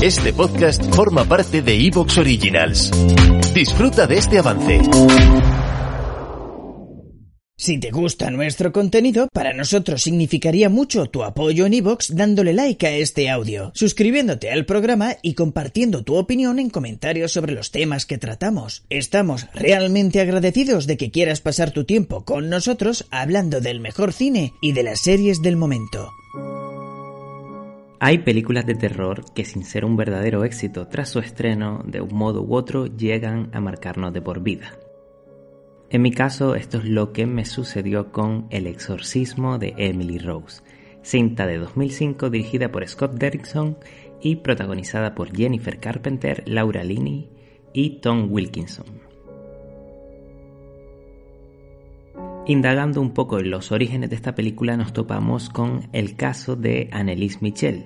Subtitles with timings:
[0.00, 2.92] Este podcast forma parte de Evox Originals.
[3.52, 4.80] Disfruta de este avance.
[7.56, 12.86] Si te gusta nuestro contenido, para nosotros significaría mucho tu apoyo en iVoox dándole like
[12.86, 18.06] a este audio, suscribiéndote al programa y compartiendo tu opinión en comentarios sobre los temas
[18.06, 18.84] que tratamos.
[18.90, 24.52] Estamos realmente agradecidos de que quieras pasar tu tiempo con nosotros hablando del mejor cine
[24.62, 26.12] y de las series del momento.
[28.00, 32.14] Hay películas de terror que sin ser un verdadero éxito tras su estreno, de un
[32.14, 34.78] modo u otro llegan a marcarnos de por vida.
[35.90, 40.62] En mi caso, esto es lo que me sucedió con El exorcismo de Emily Rose,
[41.02, 43.78] cinta de 2005 dirigida por Scott Derrickson
[44.20, 47.28] y protagonizada por Jennifer Carpenter, Laura Linney
[47.72, 49.07] y Tom Wilkinson.
[52.48, 56.88] Indagando un poco en los orígenes de esta película nos topamos con el caso de
[56.92, 57.84] Annelise Michel,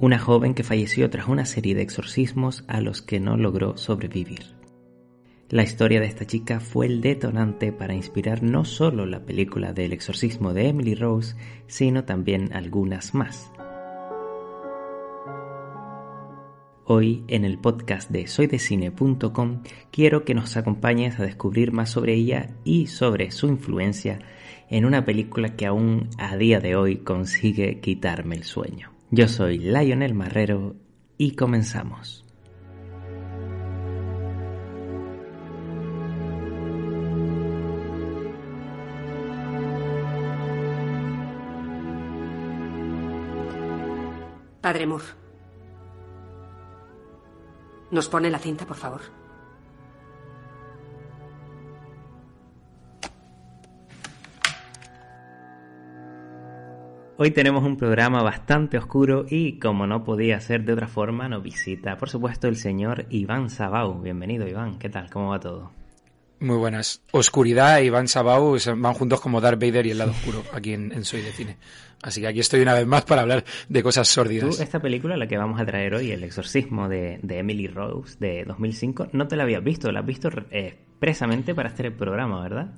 [0.00, 4.56] una joven que falleció tras una serie de exorcismos a los que no logró sobrevivir.
[5.50, 9.92] La historia de esta chica fue el detonante para inspirar no solo la película del
[9.92, 13.52] exorcismo de Emily Rose, sino también algunas más.
[16.88, 22.50] Hoy en el podcast de soydecine.com quiero que nos acompañes a descubrir más sobre ella
[22.62, 24.20] y sobre su influencia
[24.70, 28.92] en una película que aún a día de hoy consigue quitarme el sueño.
[29.10, 30.76] Yo soy Lionel Marrero
[31.18, 32.24] y comenzamos.
[44.60, 45.25] Padre Moore.
[47.96, 49.00] ¿Nos pone la cinta, por favor?
[57.16, 61.42] Hoy tenemos un programa bastante oscuro y, como no podía ser de otra forma, nos
[61.42, 64.02] visita, por supuesto, el señor Iván Sabau.
[64.02, 64.78] Bienvenido, Iván.
[64.78, 65.08] ¿Qué tal?
[65.08, 65.70] ¿Cómo va todo?
[66.38, 67.02] Muy buenas.
[67.12, 71.04] Oscuridad e Iván Sabau van juntos como Darth Vader y el lado oscuro aquí en,
[71.04, 71.56] Soy de Cine.
[72.02, 74.56] Así que aquí estoy una vez más para hablar de cosas sórdidas.
[74.56, 78.44] Tú, esta película, la que vamos a traer hoy, El exorcismo de, Emily Rose de
[78.44, 82.74] 2005, no te la habías visto, la has visto expresamente para hacer el programa, ¿verdad?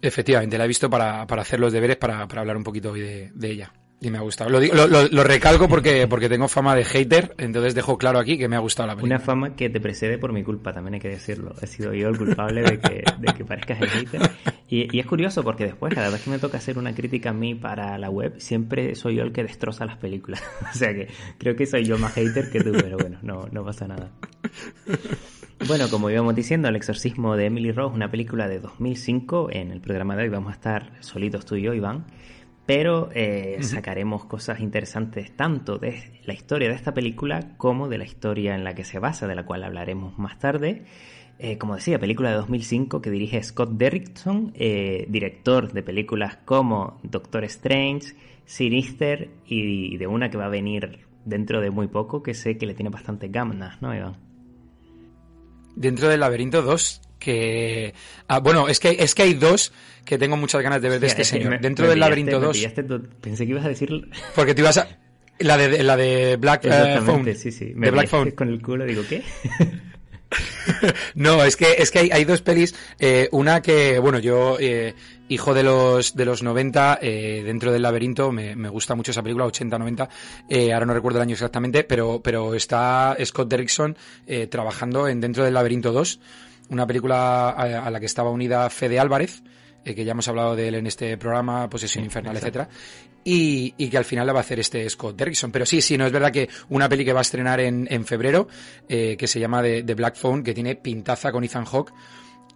[0.00, 3.72] Efectivamente, la he visto para, hacer los deberes para, hablar un poquito hoy de ella.
[4.00, 4.48] Y me ha gustado.
[4.50, 8.54] Lo, lo, recalco porque, porque tengo fama de hater, entonces dejo claro aquí que me
[8.54, 9.16] ha gustado la película.
[9.16, 11.52] Una fama que te precede por mi culpa, también hay que decirlo.
[11.60, 14.30] He sido yo el culpable de que, de que parezcas el hater.
[14.68, 17.32] Y, y, es curioso porque después, cada vez que me toca hacer una crítica a
[17.32, 20.42] mí para la web, siempre soy yo el que destroza las películas.
[20.72, 23.64] o sea que creo que soy yo más hater que tú, pero bueno, no, no
[23.64, 24.12] pasa nada.
[25.66, 29.48] Bueno, como íbamos diciendo, El exorcismo de Emily Rose, una película de 2005.
[29.50, 32.04] En el programa de hoy vamos a estar solitos tú y yo, Iván
[32.68, 38.04] pero eh, sacaremos cosas interesantes tanto de la historia de esta película como de la
[38.04, 40.84] historia en la que se basa, de la cual hablaremos más tarde.
[41.38, 47.00] Eh, como decía, película de 2005 que dirige Scott Derrickson, eh, director de películas como
[47.04, 48.14] Doctor Strange,
[48.44, 52.66] Sinister y de una que va a venir dentro de muy poco que sé que
[52.66, 54.18] le tiene bastante ganas, ¿no, Iván?
[55.74, 57.94] Dentro del laberinto 2, que...
[58.26, 59.72] Ah, bueno, es que, es que hay dos
[60.04, 61.60] que tengo muchas ganas de ver de este señor.
[61.60, 62.68] Dentro del laberinto 2...
[63.20, 64.08] Pensé que ibas a decir...
[64.34, 64.88] Porque te ibas a...
[65.40, 67.34] La de, la de Black eh, Phone.
[67.36, 67.72] sí, sí.
[67.74, 68.32] Me de Black Phone.
[68.32, 69.22] con el culo, digo, ¿qué?
[71.14, 72.74] no, es que, es que hay, dos pelis.
[72.98, 74.94] Eh, una que, bueno, yo, eh,
[75.28, 79.22] hijo de los, de los 90, eh, dentro del laberinto, me, me, gusta mucho esa
[79.22, 80.08] película, 80-90,
[80.48, 83.96] eh, ahora no recuerdo el año exactamente, pero, pero está Scott Derrickson
[84.26, 86.20] eh, trabajando en Dentro del laberinto 2
[86.70, 89.42] una película a, la que estaba unida Fede Álvarez,
[89.84, 92.68] eh, que ya hemos hablado de él en este programa, Posesión Infernal, etcétera,
[93.24, 95.50] y, y, que al final la va a hacer este Scott Derrickson.
[95.50, 98.04] Pero sí, sí, no es verdad que una peli que va a estrenar en, en
[98.04, 98.48] febrero,
[98.88, 101.92] eh, que se llama The, Black Phone, que tiene pintaza con Ethan Hawke,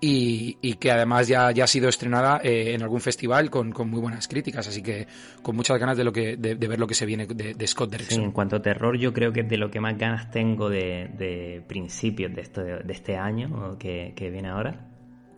[0.00, 4.28] y, que además ya, ya ha sido estrenada eh, en algún festival con, muy buenas
[4.28, 5.06] críticas, así que
[5.42, 8.22] con muchas ganas de lo que de, ver lo que se viene de, Scott Derrickson.
[8.22, 11.10] en cuanto a terror, yo creo que es de lo que más ganas tengo de,
[11.18, 14.88] de principios de, esto, de este año que, que viene ahora.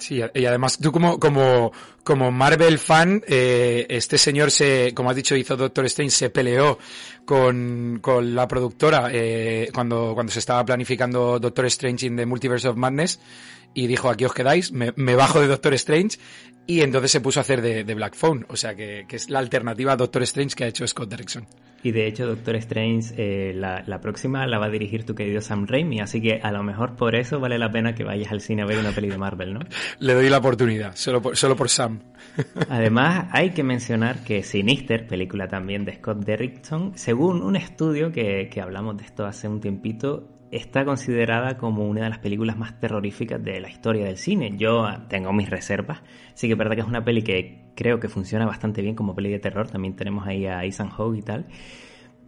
[0.00, 1.72] Sí, y además tú como, como,
[2.02, 6.78] como Marvel fan, eh, este señor se, como has dicho, hizo Doctor Strange, se peleó
[7.26, 12.66] con, con la productora eh, cuando, cuando se estaba planificando Doctor Strange in the Multiverse
[12.66, 13.20] of Madness
[13.74, 16.18] y dijo, aquí os quedáis, me, bajo de Doctor Strange
[16.66, 19.92] y entonces se puso a hacer de, Black Phone, o sea que, es la alternativa
[19.92, 21.46] a Doctor Strange que ha hecho Scott Derrickson.
[21.82, 25.40] Y de hecho Doctor Strange, eh, la, la, próxima la va a dirigir tu querido
[25.40, 28.42] Sam Raimi, así que a lo mejor por eso vale la pena que vayas al
[28.42, 29.60] cine a ver una peli de Marvel, ¿no?
[29.98, 32.00] Le doy la oportunidad, solo por, solo por Sam.
[32.68, 38.50] Además, hay que mencionar que Sinister, película también de Scott Derrickson, según un estudio que,
[38.52, 42.78] que hablamos de esto hace un tiempito, está considerada como una de las películas más
[42.80, 44.54] terroríficas de la historia del cine.
[44.56, 46.02] Yo tengo mis reservas.
[46.34, 49.14] Sí que es verdad que es una peli que creo que funciona bastante bien como
[49.14, 49.68] peli de terror.
[49.68, 51.46] También tenemos ahí a Ethan Hawke y tal.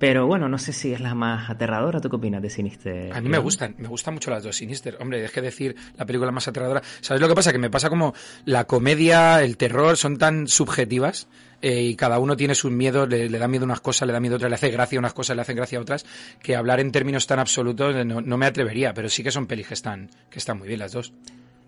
[0.03, 2.01] Pero bueno, no sé si es la más aterradora.
[2.01, 3.13] ¿Tú qué opinas de Sinister?
[3.13, 4.57] A mí me gustan, me gustan mucho las dos.
[4.57, 6.83] Sinister, hombre, es que decir la película más aterradora.
[7.01, 7.53] ¿Sabes lo que pasa?
[7.53, 8.13] Que me pasa como
[8.45, 11.29] la comedia, el terror son tan subjetivas
[11.61, 14.35] eh, y cada uno tiene sus miedos, le, da miedo unas cosas, le da miedo
[14.35, 16.05] otras, le hace gracia unas cosas, le hacen gracia otras,
[16.43, 19.69] que hablar en términos tan absolutos eh, no, me atrevería, pero sí que son pelis
[19.69, 21.13] que están, que están muy bien las dos.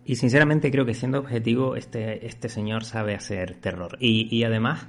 [0.04, 3.96] Y sinceramente creo que siendo objetivo, este, este señor sabe hacer terror.
[4.00, 4.88] Y, y además,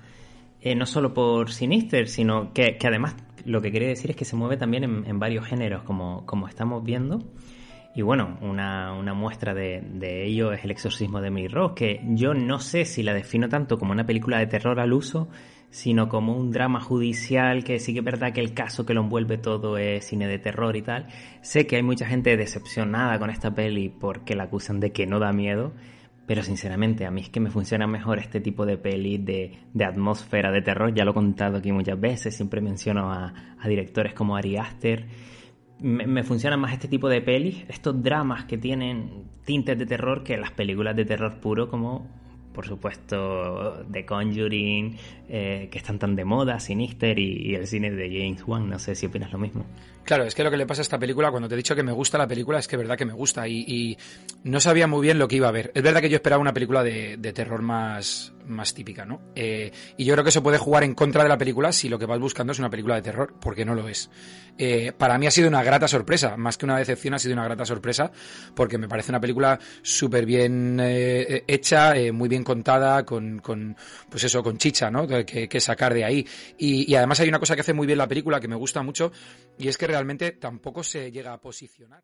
[0.66, 3.14] eh, no solo por Sinister, sino que, que, además
[3.46, 6.84] lo que quería decir es que se mueve también en, varios géneros, como, como estamos
[6.84, 7.20] viendo.
[7.96, 12.60] Y bueno, una, una muestra de, ello es El exorcismo de Emily que yo no
[12.60, 15.30] sé si la defino tanto como una película de terror al uso,
[15.70, 19.02] sino como un drama judicial, que sí que es verdad que el caso que lo
[19.02, 21.08] envuelve todo es cine de terror y tal.
[21.42, 25.20] Sé que hay mucha gente decepcionada con esta peli porque la acusan de que no
[25.20, 25.74] da miedo,
[26.26, 29.86] pero sinceramente a mí es que me funciona mejor este tipo de peli de, de
[29.86, 34.14] atmósfera de terror, ya lo he contado aquí muchas veces, siempre menciono a, a directores
[34.14, 35.06] como Ari Aster.
[35.80, 40.24] Me, me, funcionan más este tipo de pelis, estos dramas que tienen tintes de terror
[40.24, 42.08] que las películas de terror puro como
[42.56, 44.98] por supuesto The Conjuring,
[45.30, 48.70] eh, que están tan de moda, Sinister y, y, el cine de James Wan.
[48.70, 49.66] No sé si opinas lo mismo.
[50.06, 51.82] Claro, es que lo que le pasa a esta película, cuando te he dicho que
[51.82, 53.98] me gusta la película, es que es verdad que me gusta y,
[54.44, 55.72] no sabía muy bien lo que iba a ver.
[55.74, 59.22] Es verdad que yo esperaba una película de, terror más, más típica, ¿no?
[59.36, 62.00] Eh, y yo creo que eso puede jugar en contra de la película si lo
[62.00, 64.10] que vas buscando es una película de terror, porque no lo es.
[64.58, 67.44] Eh, para mí ha sido una grata sorpresa, más que una decepción, ha sido una
[67.44, 68.12] grata sorpresa,
[68.56, 73.76] porque me parece una película súper bien eh, hecha, muy bien contada, con, con,
[74.10, 75.08] pues eso, con chicha, ¿no?
[75.08, 76.26] Que, que sacar de ahí.
[76.58, 79.12] Y además hay una cosa que hace muy bien la película que me gusta mucho,
[79.58, 82.04] y es que realmente tampoco se llega a posicionar.